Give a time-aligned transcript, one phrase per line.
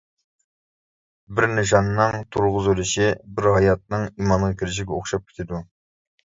[1.39, 3.07] بىر نىشاننىڭ تۇرغۇزۇلۇشى
[3.37, 5.65] بىر ھاياتنىڭ ئىمانغا كىرىشىگە ئوخشاپ كېتىدۇ.